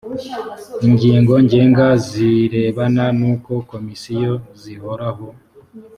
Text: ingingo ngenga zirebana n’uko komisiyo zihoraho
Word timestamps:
ingingo 0.87 1.33
ngenga 1.45 1.87
zirebana 2.07 3.05
n’uko 3.19 3.51
komisiyo 3.71 4.33
zihoraho 4.61 5.27